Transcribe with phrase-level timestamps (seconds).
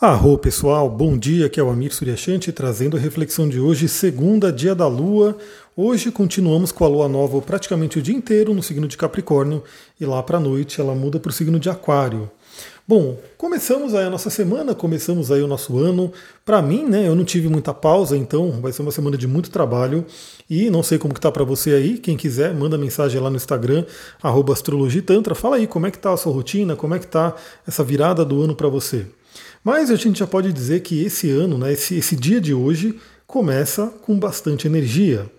[0.00, 4.50] Arro pessoal, bom dia, aqui é o Amir Suryashanti trazendo a reflexão de hoje, segunda
[4.50, 5.36] dia da Lua.
[5.76, 9.62] Hoje continuamos com a Lua Nova praticamente o dia inteiro no signo de Capricórnio
[10.00, 12.30] e lá para a noite ela muda para o signo de Aquário.
[12.88, 16.10] Bom, começamos aí a nossa semana, começamos aí o nosso ano.
[16.46, 19.50] Para mim, né, eu não tive muita pausa, então vai ser uma semana de muito
[19.50, 20.06] trabalho
[20.48, 21.98] e não sei como que tá para você aí.
[21.98, 23.84] Quem quiser, manda mensagem lá no Instagram
[24.50, 25.34] @astrologitantra.
[25.34, 27.36] Fala aí como é que tá a sua rotina, como é que tá
[27.68, 29.04] essa virada do ano para você.
[29.62, 32.98] Mas a gente já pode dizer que esse ano, né, esse, esse dia de hoje,
[33.26, 35.30] começa com bastante energia,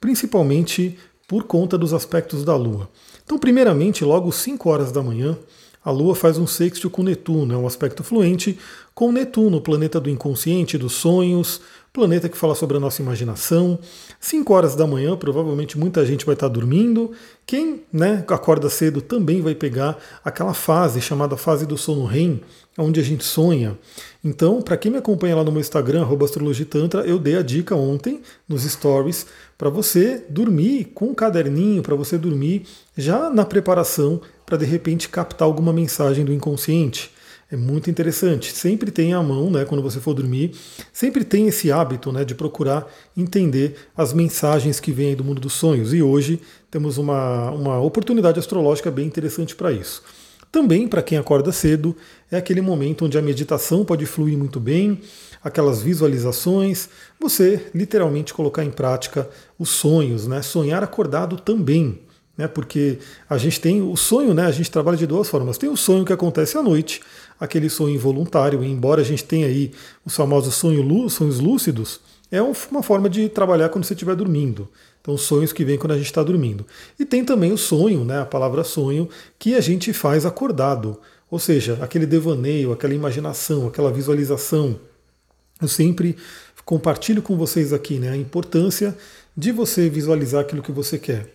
[0.00, 2.88] principalmente por conta dos aspectos da Lua.
[3.24, 5.36] Então, primeiramente, logo 5 horas da manhã,
[5.84, 8.58] a Lua faz um sexto com Netuno, é um aspecto fluente
[8.92, 11.60] com Netuno, planeta do inconsciente, dos sonhos,
[11.92, 13.78] planeta que fala sobre a nossa imaginação.
[14.18, 17.12] 5 horas da manhã, provavelmente muita gente vai estar dormindo.
[17.46, 22.40] Quem né, acorda cedo também vai pegar aquela fase chamada fase do sono REM,
[22.78, 23.78] onde a gente sonha.
[24.22, 28.20] Então, para quem me acompanha lá no meu Instagram, astrologitantra, eu dei a dica ontem
[28.48, 34.56] nos stories para você dormir com um caderninho, para você dormir já na preparação para
[34.56, 37.10] de repente captar alguma mensagem do inconsciente.
[37.50, 38.50] É muito interessante.
[38.52, 40.52] Sempre tenha à mão, né, quando você for dormir,
[40.92, 45.52] sempre tem esse hábito né, de procurar entender as mensagens que vêm do mundo dos
[45.52, 45.94] sonhos.
[45.94, 50.02] E hoje temos uma, uma oportunidade astrológica bem interessante para isso.
[50.50, 51.96] Também, para quem acorda cedo,
[52.30, 55.00] é aquele momento onde a meditação pode fluir muito bem,
[55.42, 56.88] aquelas visualizações,
[57.20, 60.42] você literalmente colocar em prática os sonhos, né?
[60.42, 62.46] Sonhar acordado também né?
[62.46, 64.46] Porque a gente tem o sonho, né?
[64.46, 65.56] A gente trabalha de duas formas.
[65.56, 67.00] Tem o sonho que acontece à noite,
[67.40, 69.72] aquele sonho involuntário, e embora a gente tenha aí
[70.04, 74.68] os famosos sonho, sonhos lúcidos, é uma forma de trabalhar quando você estiver dormindo.
[75.06, 76.66] Então, sonhos que vêm quando a gente está dormindo.
[76.98, 78.22] E tem também o sonho, né?
[78.22, 80.98] A palavra sonho, que a gente faz acordado.
[81.30, 84.80] Ou seja, aquele devaneio, aquela imaginação, aquela visualização.
[85.62, 86.16] Eu sempre
[86.64, 88.98] compartilho com vocês aqui né, a importância
[89.36, 91.32] de você visualizar aquilo que você quer.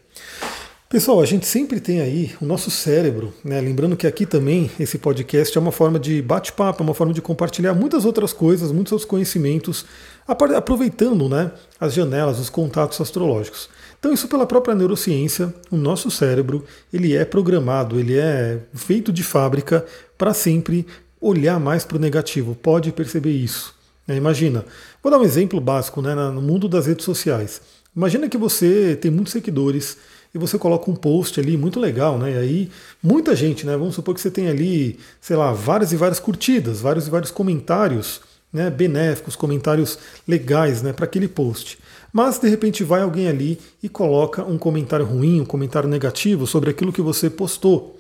[0.92, 3.62] Pessoal, a gente sempre tem aí o nosso cérebro, né?
[3.62, 7.22] Lembrando que aqui também esse podcast é uma forma de bate-papo, é uma forma de
[7.22, 9.86] compartilhar muitas outras coisas, muitos outros conhecimentos,
[10.28, 11.50] aproveitando né,
[11.80, 13.70] as janelas, os contatos astrológicos.
[13.98, 19.24] Então, isso pela própria neurociência, o nosso cérebro ele é programado, ele é feito de
[19.24, 19.86] fábrica
[20.18, 20.86] para sempre
[21.22, 22.54] olhar mais para o negativo.
[22.54, 23.74] Pode perceber isso.
[24.06, 24.18] Né?
[24.18, 24.66] Imagina,
[25.02, 27.62] vou dar um exemplo básico né, no mundo das redes sociais.
[27.96, 29.98] Imagina que você tem muitos seguidores
[30.34, 32.32] e você coloca um post ali muito legal, né?
[32.32, 32.72] E aí
[33.02, 33.76] muita gente, né?
[33.76, 37.32] Vamos supor que você tem ali, sei lá, várias e várias curtidas, vários e vários
[37.32, 38.22] comentários,
[38.52, 38.70] né?
[38.70, 40.94] Benéficos, comentários legais, né?
[40.94, 41.78] Para aquele post.
[42.14, 46.70] Mas de repente vai alguém ali e coloca um comentário ruim, um comentário negativo sobre
[46.70, 48.00] aquilo que você postou.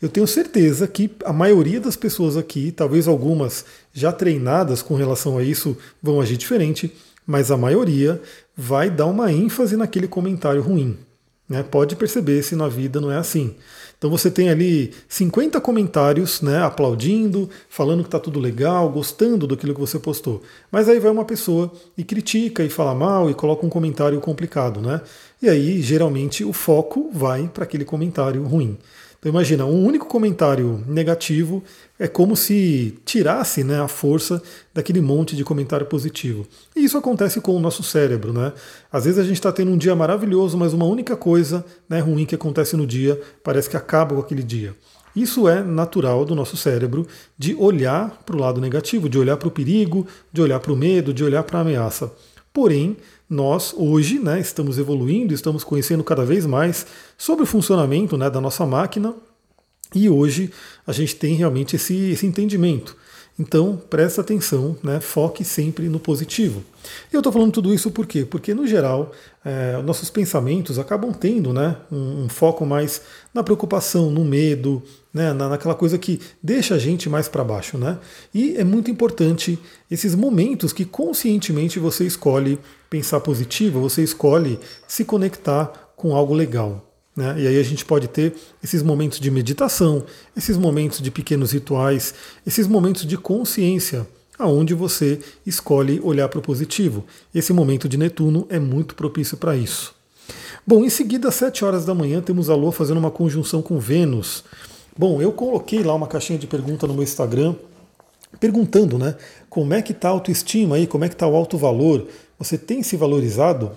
[0.00, 5.38] Eu tenho certeza que a maioria das pessoas aqui, talvez algumas já treinadas com relação
[5.38, 6.92] a isso, vão agir diferente,
[7.24, 8.20] mas a maioria
[8.56, 10.98] vai dar uma ênfase naquele comentário ruim.
[11.52, 11.62] Né?
[11.62, 13.54] Pode perceber se na vida não é assim.
[13.98, 19.56] Então você tem ali 50 comentários né, aplaudindo, falando que está tudo legal, gostando do
[19.56, 20.42] que você postou.
[20.70, 24.80] Mas aí vai uma pessoa e critica e fala mal e coloca um comentário complicado.
[24.80, 25.00] Né?
[25.42, 28.78] E aí, geralmente, o foco vai para aquele comentário ruim.
[29.22, 31.62] Então imagina, um único comentário negativo
[31.96, 34.42] é como se tirasse né, a força
[34.74, 36.44] daquele monte de comentário positivo.
[36.74, 38.32] E isso acontece com o nosso cérebro.
[38.32, 38.52] Né?
[38.90, 42.26] Às vezes a gente está tendo um dia maravilhoso, mas uma única coisa né, ruim
[42.26, 44.74] que acontece no dia parece que acaba com aquele dia.
[45.14, 47.06] Isso é natural do nosso cérebro
[47.38, 50.76] de olhar para o lado negativo, de olhar para o perigo, de olhar para o
[50.76, 52.10] medo, de olhar para a ameaça.
[52.52, 52.96] Porém,
[53.28, 56.86] nós hoje né, estamos evoluindo, estamos conhecendo cada vez mais
[57.16, 59.14] sobre o funcionamento né, da nossa máquina
[59.94, 60.50] e hoje
[60.86, 62.96] a gente tem realmente esse, esse entendimento.
[63.38, 65.00] Então, presta atenção, né?
[65.00, 66.62] foque sempre no positivo.
[67.10, 68.26] Eu estou falando tudo isso por quê?
[68.26, 69.12] Porque, no geral,
[69.44, 73.02] é, nossos pensamentos acabam tendo né, um, um, foco mais
[73.34, 74.82] na preocupação, no medo,
[75.12, 77.76] né, na, naquela coisa que deixa a gente mais para baixo.
[77.76, 77.98] Né?
[78.32, 79.58] E é muito importante
[79.90, 82.58] esses momentos que conscientemente você escolhe
[82.88, 86.88] pensar positivo, você escolhe se conectar com algo legal.
[87.16, 87.34] Né?
[87.40, 90.04] E aí a gente pode ter esses momentos de meditação,
[90.36, 92.14] esses momentos de pequenos rituais,
[92.46, 94.06] esses momentos de consciência,
[94.38, 97.04] aonde você escolhe olhar para o positivo.
[97.34, 99.94] Esse momento de Netuno é muito propício para isso.
[100.66, 103.78] Bom, em seguida, às 7 horas da manhã, temos a Lua fazendo uma conjunção com
[103.78, 104.44] Vênus.
[104.96, 107.54] Bom, eu coloquei lá uma caixinha de pergunta no meu Instagram,
[108.38, 109.16] perguntando, né,
[109.50, 112.06] como é que está a autoestima aí, como é que está o alto valor,
[112.38, 113.76] você tem se valorizado?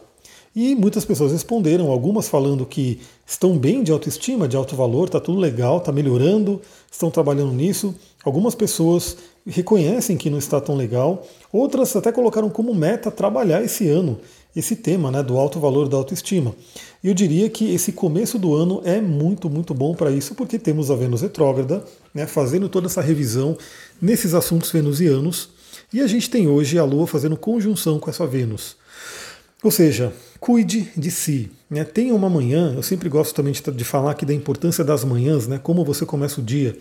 [0.56, 5.20] E muitas pessoas responderam, algumas falando que estão bem de autoestima, de alto valor, está
[5.20, 7.94] tudo legal, está melhorando, estão trabalhando nisso.
[8.24, 13.90] Algumas pessoas reconhecem que não está tão legal, outras até colocaram como meta trabalhar esse
[13.90, 14.18] ano
[14.56, 16.56] esse tema né, do alto valor da autoestima.
[17.04, 20.90] Eu diria que esse começo do ano é muito, muito bom para isso, porque temos
[20.90, 23.58] a Vênus retrógrada, né, fazendo toda essa revisão
[24.02, 25.50] nesses assuntos venusianos,
[25.94, 28.78] e a gente tem hoje a Lua fazendo conjunção com essa Vênus.
[29.66, 31.52] Ou seja, cuide de si.
[31.68, 31.84] Né?
[31.84, 35.48] Tenha uma manhã, eu sempre gosto também de, de falar aqui da importância das manhãs,
[35.48, 35.58] né?
[35.58, 36.78] como você começa o dia.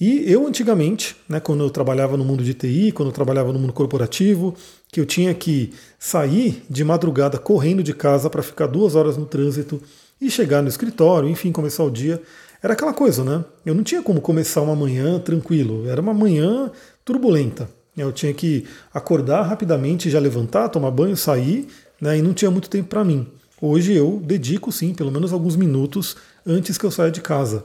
[0.00, 3.58] E eu antigamente, né, quando eu trabalhava no mundo de TI, quando eu trabalhava no
[3.58, 4.54] mundo corporativo,
[4.92, 9.26] que eu tinha que sair de madrugada correndo de casa para ficar duas horas no
[9.26, 9.82] trânsito
[10.20, 12.22] e chegar no escritório, enfim, começar o dia,
[12.62, 13.44] era aquela coisa, né?
[13.66, 16.70] Eu não tinha como começar uma manhã tranquilo, era uma manhã
[17.04, 17.68] turbulenta.
[17.96, 21.68] Eu tinha que acordar rapidamente, já levantar, tomar banho, sair,
[22.00, 23.26] né, e não tinha muito tempo para mim.
[23.60, 26.16] Hoje eu dedico sim, pelo menos alguns minutos
[26.46, 27.64] antes que eu saia de casa.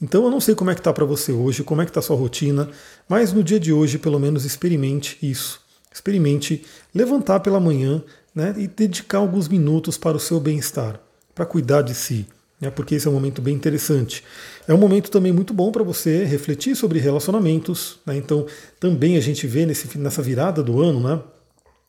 [0.00, 2.00] Então eu não sei como é que está para você hoje, como é que está
[2.00, 2.68] a sua rotina,
[3.08, 5.60] mas no dia de hoje pelo menos experimente isso.
[5.92, 6.64] Experimente
[6.94, 8.02] levantar pela manhã
[8.34, 10.98] né, e dedicar alguns minutos para o seu bem-estar,
[11.34, 12.26] para cuidar de si,
[12.60, 14.24] né, porque esse é um momento bem interessante.
[14.66, 17.98] É um momento também muito bom para você refletir sobre relacionamentos.
[18.04, 18.46] Né, então
[18.80, 21.20] também a gente vê nesse, nessa virada do ano, né,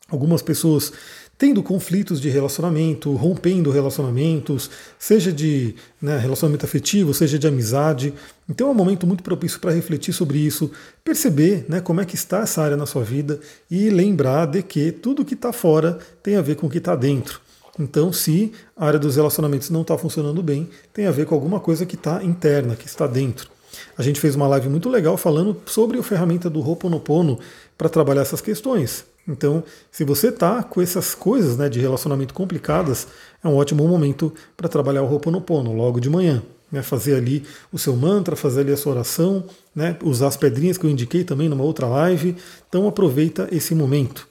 [0.10, 0.92] algumas pessoas
[1.38, 8.14] tendo conflitos de relacionamento, rompendo relacionamentos, seja de né, relacionamento afetivo, seja de amizade.
[8.48, 10.72] Então é um momento muito propício para refletir sobre isso,
[11.04, 14.92] perceber né, como é que está essa área na sua vida e lembrar de que
[14.92, 17.42] tudo que está fora tem a ver com o que está dentro.
[17.78, 21.60] Então, se a área dos relacionamentos não está funcionando bem, tem a ver com alguma
[21.60, 23.50] coisa que está interna, que está dentro.
[23.98, 27.38] A gente fez uma live muito legal falando sobre a ferramenta do Ho'oponopono
[27.78, 29.04] para trabalhar essas questões.
[29.28, 33.08] Então, se você está com essas coisas né, de relacionamento complicadas,
[33.44, 36.44] é um ótimo momento para trabalhar o Ho'oponopono logo de manhã.
[36.72, 40.78] Né, fazer ali o seu mantra, fazer ali a sua oração, né, usar as pedrinhas
[40.78, 42.36] que eu indiquei também numa outra live.
[42.68, 44.28] Então aproveita esse momento.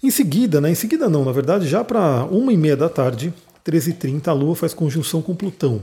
[0.00, 3.34] Em seguida, né, em seguida não, na verdade, já para uma e meia da tarde,
[3.66, 5.82] 13h30, a Lua faz conjunção com Plutão.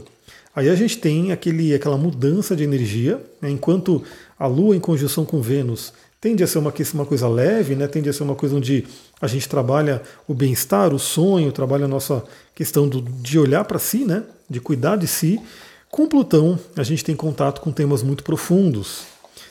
[0.55, 4.01] Aí a gente tem aquele, aquela mudança de energia, né, enquanto
[4.39, 5.91] a Lua em conjunção com Vênus
[6.25, 7.85] tende a ser uma, uma coisa leve, né?
[7.85, 8.83] tende a ser uma coisa onde
[9.21, 12.23] a gente trabalha o bem-estar, o sonho, trabalha a nossa
[12.55, 14.23] questão do, de olhar para si, né?
[14.49, 15.39] de cuidar de si.
[15.87, 19.03] Com Plutão, a gente tem contato com temas muito profundos.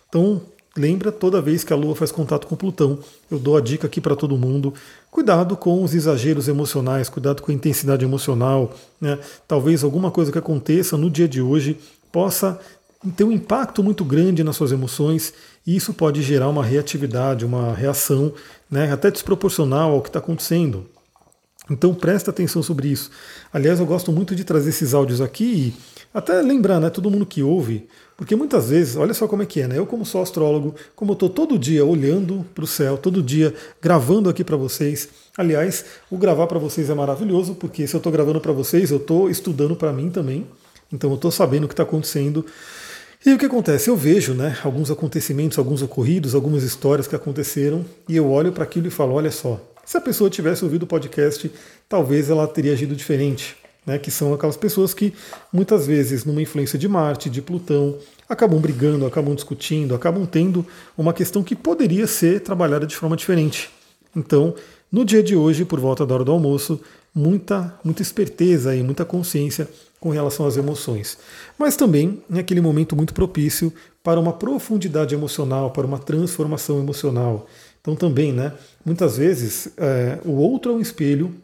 [0.09, 0.43] Então,
[0.77, 2.99] lembra, toda vez que a Lua faz contato com Plutão,
[3.31, 4.75] eu dou a dica aqui para todo mundo:
[5.13, 8.75] cuidado com os exageros emocionais, cuidado com a intensidade emocional.
[9.01, 9.17] Né?
[9.47, 11.79] Talvez alguma coisa que aconteça no dia de hoje
[12.11, 12.59] possa
[13.11, 15.33] ter um impacto muito grande nas suas emoções
[15.67, 18.33] e isso pode gerar uma reatividade, uma reação
[18.71, 20.87] né, até desproporcional ao que está acontecendo.
[21.71, 23.11] Então presta atenção sobre isso.
[23.53, 25.75] Aliás, eu gosto muito de trazer esses áudios aqui e
[26.13, 29.61] até lembrar, né, todo mundo que ouve, porque muitas vezes, olha só como é que
[29.61, 29.79] é, né?
[29.79, 33.53] Eu como sou astrólogo, como eu estou todo dia olhando para o céu, todo dia
[33.83, 35.09] gravando aqui para vocês.
[35.37, 38.99] Aliás, o gravar para vocês é maravilhoso, porque se eu estou gravando para vocês, eu
[38.99, 40.47] estou estudando para mim também.
[40.93, 42.47] Então eu estou sabendo o que está acontecendo.
[43.27, 43.89] E o que acontece?
[43.89, 48.65] Eu vejo né, alguns acontecimentos, alguns ocorridos, algumas histórias que aconteceram, e eu olho para
[48.65, 51.51] aquilo e falo: olha só, se a pessoa tivesse ouvido o podcast,
[51.89, 53.57] talvez ela teria agido diferente.
[53.87, 55.13] Né, que são aquelas pessoas que
[55.53, 60.65] muitas vezes, numa influência de Marte, de Plutão, acabam brigando, acabam discutindo, acabam tendo
[60.97, 63.69] uma questão que poderia ser trabalhada de forma diferente.
[64.17, 64.55] Então,
[64.91, 66.81] no dia de hoje, por volta da hora do almoço,
[67.15, 69.69] muita, muita esperteza e muita consciência
[70.05, 71.17] com relação às emoções.
[71.59, 77.47] Mas também é aquele momento muito propício para uma profundidade emocional, para uma transformação emocional.
[77.81, 78.53] Então também, né,
[78.85, 81.35] muitas vezes é, o outro é um espelho.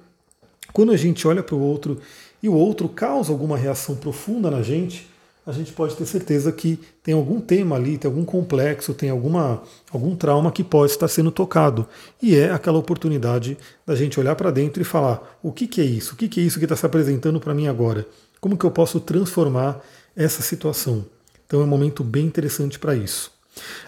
[0.75, 2.03] Quando a gente olha para o outro
[2.43, 5.09] e o outro causa alguma reação profunda na gente,
[5.47, 9.63] a gente pode ter certeza que tem algum tema ali, tem algum complexo, tem alguma,
[9.91, 11.89] algum trauma que pode estar sendo tocado.
[12.23, 15.85] E é aquela oportunidade da gente olhar para dentro e falar: o que, que é
[15.85, 16.13] isso?
[16.13, 18.07] O que, que é isso que está se apresentando para mim agora?
[18.41, 19.81] Como que eu posso transformar
[20.17, 21.05] essa situação?
[21.47, 23.31] Então é um momento bem interessante para isso.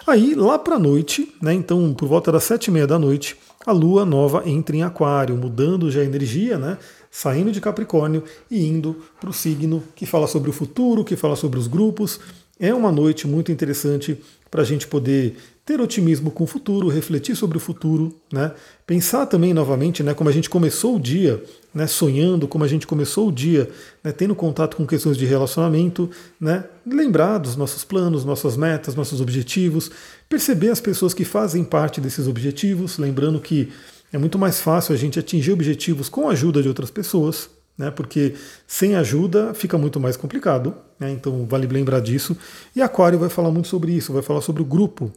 [0.06, 3.36] Aí, lá para a noite, né, então por volta das sete e meia da noite,
[3.64, 6.76] a lua nova entra em Aquário, mudando já a energia, né,
[7.10, 11.36] saindo de Capricórnio e indo para o signo que fala sobre o futuro, que fala
[11.36, 12.18] sobre os grupos.
[12.58, 17.36] É uma noite muito interessante para a gente poder ter otimismo com o futuro, refletir
[17.36, 18.52] sobre o futuro, né?
[18.84, 21.42] pensar também novamente né, como a gente começou o dia,
[21.72, 23.70] né, sonhando, como a gente começou o dia,
[24.02, 29.20] né, tendo contato com questões de relacionamento, né, lembrar dos nossos planos, nossas metas, nossos
[29.20, 29.88] objetivos,
[30.28, 33.70] perceber as pessoas que fazem parte desses objetivos, lembrando que
[34.12, 37.90] É muito mais fácil a gente atingir objetivos com a ajuda de outras pessoas, né?
[37.90, 38.34] Porque
[38.66, 41.10] sem ajuda fica muito mais complicado, né?
[41.10, 42.36] Então vale lembrar disso.
[42.76, 45.10] E Aquário vai falar muito sobre isso, vai falar sobre o grupo.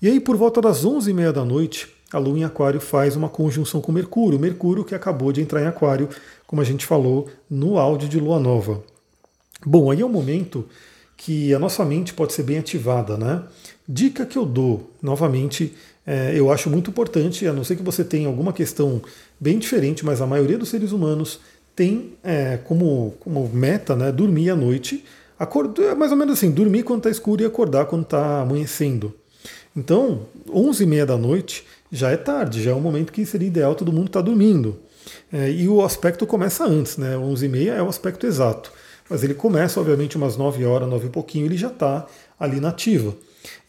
[0.00, 3.80] E aí por volta das 11h30 da noite, a Lua em Aquário faz uma conjunção
[3.80, 6.08] com Mercúrio, Mercúrio que acabou de entrar em Aquário,
[6.46, 8.82] como a gente falou no áudio de Lua Nova.
[9.66, 10.66] Bom, aí é o momento
[11.16, 13.42] que a nossa mente pode ser bem ativada, né?
[13.88, 15.74] Dica que eu dou, novamente,
[16.06, 19.02] é, eu acho muito importante, a não ser que você tenha alguma questão
[19.38, 21.40] bem diferente, mas a maioria dos seres humanos
[21.74, 25.04] tem é, como, como meta né, dormir à noite,
[25.36, 29.12] acordar, é mais ou menos assim, dormir quando está escuro e acordar quando está amanhecendo.
[29.78, 33.46] Então, 11 e meia da noite já é tarde, já é um momento que seria
[33.46, 34.76] ideal todo mundo estar tá dormindo.
[35.32, 37.16] É, e o aspecto começa antes, né?
[37.16, 38.72] 11 e meia é o aspecto exato.
[39.08, 42.06] Mas ele começa, obviamente, umas 9 horas, 9 e pouquinho, ele já está
[42.40, 43.14] ali na ativa.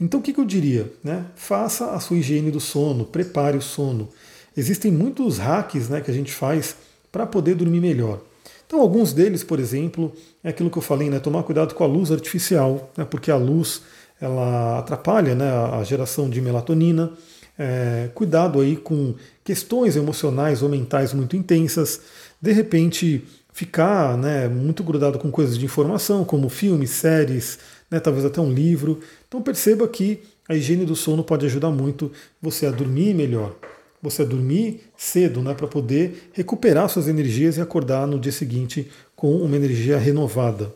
[0.02, 0.92] Então o que, que eu diria?
[1.04, 1.26] Né?
[1.36, 4.10] Faça a sua higiene do sono, prepare o sono.
[4.58, 6.76] Existem muitos hacks né, que a gente faz
[7.12, 8.20] para poder dormir melhor.
[8.66, 10.12] Então, alguns deles, por exemplo,
[10.44, 13.36] é aquilo que eu falei, né, tomar cuidado com a luz artificial, né, porque a
[13.36, 13.82] luz
[14.20, 17.12] ela atrapalha né, a geração de melatonina.
[17.58, 22.02] É, cuidado aí com questões emocionais ou mentais muito intensas.
[22.42, 27.60] De repente, ficar né, muito grudado com coisas de informação, como filmes, séries,
[27.92, 29.00] né, talvez até um livro.
[29.28, 32.12] Então perceba que a higiene do sono pode ajudar muito
[32.42, 33.56] você a dormir melhor,
[34.02, 38.90] você a dormir cedo, né, para poder recuperar suas energias e acordar no dia seguinte
[39.16, 40.74] com uma energia renovada.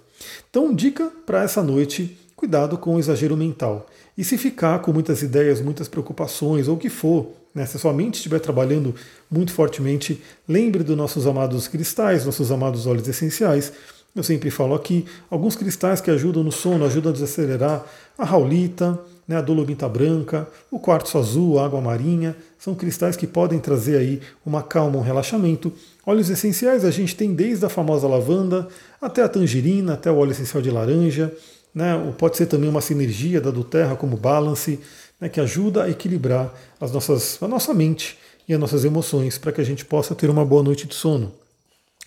[0.49, 3.87] Então, dica para essa noite: cuidado com o exagero mental.
[4.17, 7.79] E se ficar com muitas ideias, muitas preocupações, ou o que for, né, se a
[7.79, 8.93] sua mente estiver trabalhando
[9.29, 13.71] muito fortemente, lembre dos nossos amados cristais, nossos amados óleos essenciais.
[14.15, 17.85] Eu sempre falo aqui, alguns cristais que ajudam no sono, ajudam a desacelerar,
[18.17, 23.25] a raulita, né, a dolomita branca, o quartzo azul, a água marinha, são cristais que
[23.25, 25.71] podem trazer aí uma calma, um relaxamento.
[26.05, 28.67] Óleos essenciais a gente tem desde a famosa lavanda
[29.01, 31.33] até a tangerina, até o óleo essencial de laranja,
[31.73, 32.13] né?
[32.17, 34.79] Pode ser também uma sinergia da do Terra como balance,
[35.19, 35.29] né?
[35.29, 39.61] que ajuda a equilibrar as nossas, a nossa mente e as nossas emoções para que
[39.61, 41.33] a gente possa ter uma boa noite de sono.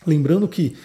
[0.06, 0.76] Lembrando que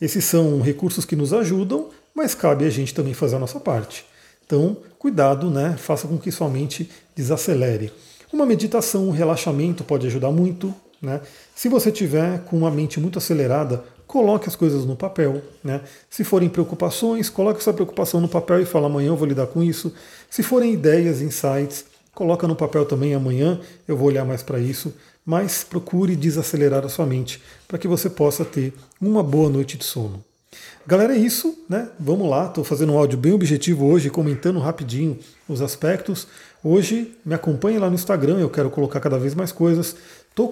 [0.00, 4.06] esses são recursos que nos ajudam, mas cabe a gente também fazer a nossa parte.
[4.46, 5.76] Então, cuidado, né?
[5.78, 7.92] Faça com que sua mente desacelere.
[8.32, 10.74] Uma meditação, um relaxamento pode ajudar muito.
[11.02, 11.20] Né?
[11.54, 15.40] Se você tiver com uma mente muito acelerada, coloque as coisas no papel.
[15.62, 15.80] Né?
[16.10, 19.62] Se forem preocupações, coloque essa preocupação no papel e fala amanhã eu vou lidar com
[19.62, 19.94] isso.
[20.28, 24.92] Se forem ideias, insights, coloca no papel também amanhã eu vou olhar mais para isso.
[25.24, 29.84] Mas procure desacelerar a sua mente para que você possa ter uma boa noite de
[29.84, 30.24] sono.
[30.84, 31.88] Galera, é isso, né?
[32.00, 35.16] Vamos lá, estou fazendo um áudio bem objetivo hoje, comentando rapidinho
[35.48, 36.26] os aspectos.
[36.64, 39.94] Hoje me acompanhe lá no Instagram, eu quero colocar cada vez mais coisas.
[40.30, 40.48] Estou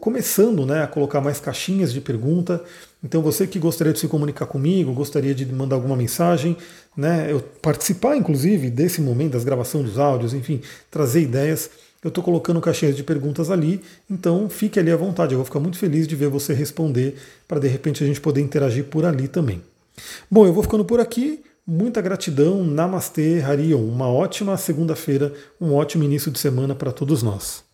[0.00, 2.62] começando né, a colocar mais caixinhas de pergunta.
[3.02, 6.56] Então você que gostaria de se comunicar comigo, gostaria de mandar alguma mensagem,
[6.96, 11.70] né, eu participar inclusive desse momento, das gravações dos áudios, enfim, trazer ideias.
[12.02, 13.80] Eu estou colocando caixinhas de perguntas ali,
[14.10, 15.34] então fique ali à vontade.
[15.34, 17.14] Eu vou ficar muito feliz de ver você responder
[17.46, 19.62] para de repente a gente poder interagir por ali também.
[20.30, 21.42] Bom, eu vou ficando por aqui.
[21.66, 22.64] Muita gratidão.
[22.64, 23.84] Namastê, Harion.
[23.84, 27.69] Uma ótima segunda-feira, um ótimo início de semana para todos nós.